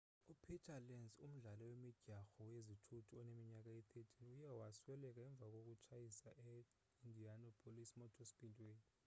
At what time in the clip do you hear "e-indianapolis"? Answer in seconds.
6.49-7.89